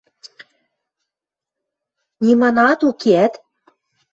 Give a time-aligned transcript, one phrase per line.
[2.25, 3.33] Ниманаат укеӓт?